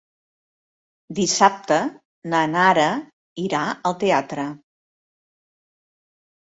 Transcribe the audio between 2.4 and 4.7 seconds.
Nara irà al teatre.